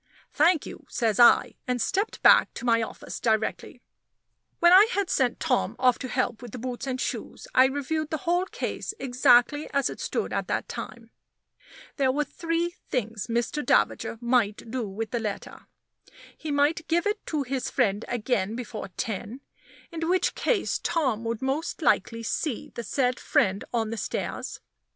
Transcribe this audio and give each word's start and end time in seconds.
"Thank 0.33 0.65
you," 0.65 0.87
says 0.89 1.19
I; 1.19 1.57
and 1.67 1.79
stepped 1.79 2.23
back 2.23 2.51
to 2.55 2.65
my 2.65 2.81
office 2.81 3.19
directly. 3.19 3.83
When 4.57 4.73
I 4.73 4.87
had 4.93 5.11
sent 5.11 5.39
Tom 5.39 5.75
off 5.77 5.99
to 5.99 6.07
help 6.07 6.41
with 6.41 6.53
the 6.53 6.57
boots 6.57 6.87
and 6.87 6.99
shoes, 6.99 7.47
I 7.53 7.65
reviewed 7.65 8.09
the 8.09 8.25
whole 8.25 8.47
case 8.47 8.95
exactly 8.97 9.69
as 9.71 9.91
it 9.91 9.99
stood 9.99 10.33
at 10.33 10.47
that 10.47 10.67
time. 10.67 11.11
There 11.97 12.11
were 12.11 12.23
three 12.23 12.73
things 12.89 13.27
Mr. 13.27 13.63
Davager 13.63 14.17
might 14.21 14.71
do 14.71 14.89
with 14.89 15.11
the 15.11 15.19
letter. 15.19 15.67
He 16.35 16.49
might 16.49 16.87
give 16.87 17.05
it 17.05 17.23
to 17.27 17.43
his 17.43 17.69
friend 17.69 18.03
again 18.07 18.55
before 18.55 18.87
ten 18.97 19.41
in 19.91 20.09
which 20.09 20.33
case 20.33 20.79
Tom 20.79 21.23
would 21.25 21.43
most 21.43 21.83
likely 21.83 22.23
see 22.23 22.71
the 22.73 22.81
said 22.83 23.19
friend 23.19 23.63
on 23.71 23.91
the 23.91 23.97
stairs. 23.97 24.61